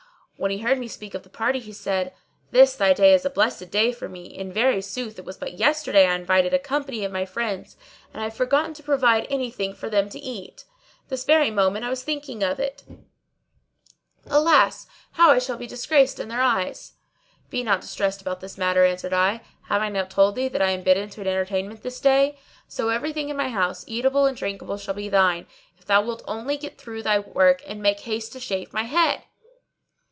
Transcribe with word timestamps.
When 0.37 0.49
he 0.49 0.57
heard 0.57 0.79
me 0.79 0.87
speak 0.87 1.13
of 1.13 1.21
the 1.21 1.29
party, 1.29 1.59
he 1.59 1.71
said, 1.71 2.15
"This 2.49 2.75
thy 2.75 2.93
day 2.93 3.13
is 3.13 3.25
a 3.25 3.29
blessed 3.29 3.69
day 3.69 3.91
for 3.91 4.09
me! 4.09 4.25
In 4.25 4.51
very 4.51 4.81
sooth 4.81 5.19
it 5.19 5.23
was 5.23 5.37
but 5.37 5.53
yesterday 5.53 6.07
I 6.07 6.15
invited 6.15 6.51
a 6.51 6.57
company 6.57 7.05
of 7.05 7.11
my 7.11 7.25
friends 7.25 7.77
and 8.11 8.21
I 8.21 8.23
have 8.23 8.33
forgotten 8.33 8.73
to 8.73 8.81
provide 8.81 9.27
anything 9.29 9.75
for 9.75 9.87
them 9.87 10.09
to 10.09 10.17
eat. 10.17 10.65
This 11.09 11.25
very 11.25 11.51
moment 11.51 11.85
I 11.85 11.91
was 11.91 12.01
thinking 12.01 12.41
of 12.41 12.59
it: 12.59 12.83
Alas, 14.25 14.87
how 15.11 15.29
I 15.29 15.37
shall 15.37 15.57
be 15.57 15.67
disgraced 15.67 16.19
in 16.19 16.27
their 16.29 16.41
eyes!" 16.41 16.93
"Be 17.51 17.61
not 17.61 17.81
distressed 17.81 18.19
about 18.19 18.39
this 18.41 18.57
matter," 18.57 18.83
answered 18.83 19.13
I; 19.13 19.41
"have 19.67 19.83
I 19.83 19.89
not 19.89 20.09
told 20.09 20.33
thee 20.35 20.47
that 20.47 20.61
I 20.61 20.71
am 20.71 20.81
bidden 20.81 21.11
to 21.11 21.21
an 21.21 21.27
entertainment 21.27 21.83
this 21.83 21.99
day? 21.99 22.35
So 22.67 22.89
every 22.89 23.13
thing 23.13 23.29
in 23.29 23.37
my 23.37 23.49
house, 23.49 23.83
eatable 23.87 24.25
and 24.25 24.35
drinkable, 24.35 24.77
shall 24.79 24.95
be 24.95 25.07
thine, 25.07 25.45
if 25.77 25.85
thou 25.85 26.01
wilt 26.01 26.23
only 26.27 26.57
get 26.57 26.79
through 26.79 27.03
thy 27.03 27.19
work 27.19 27.61
and 27.67 27.79
make 27.79 27.99
haste 27.99 28.33
to 28.33 28.39
shave 28.39 28.73
my 28.73 28.85
head." 28.85 29.21